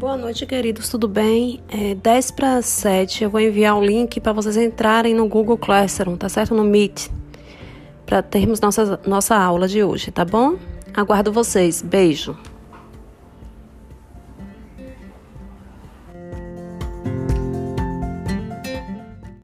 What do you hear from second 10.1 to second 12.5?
tá bom? Aguardo vocês. Beijo.